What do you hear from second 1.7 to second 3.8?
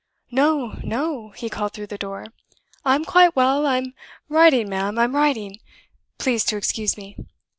through the door. "I'm quite well